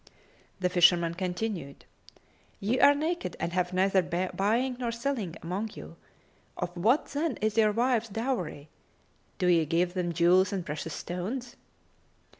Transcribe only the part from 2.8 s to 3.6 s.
naked and